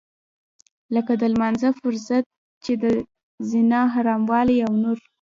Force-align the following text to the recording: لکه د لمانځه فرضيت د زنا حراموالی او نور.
لکه 0.95 1.13
د 1.21 1.23
لمانځه 1.33 1.69
فرضيت 1.79 2.25
د 2.83 2.85
زنا 3.49 3.81
حراموالی 3.93 4.57
او 4.67 4.73
نور. 4.83 4.97